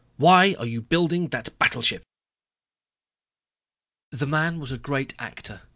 [0.17, 2.01] Why are you building that battleship?"
[4.09, 5.61] The man was a great actor.